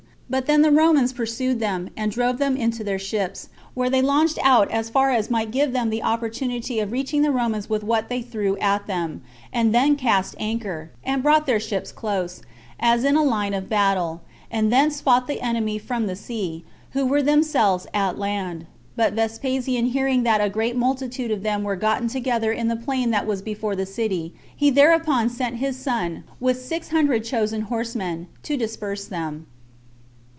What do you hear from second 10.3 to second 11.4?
anchor, and